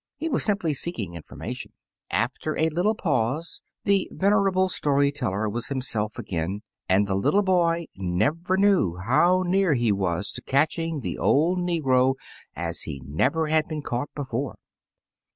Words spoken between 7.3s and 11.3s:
boy never knew how near he was to catching the